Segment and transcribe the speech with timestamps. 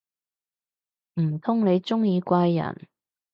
[1.21, 2.87] 唔通你鍾意怪人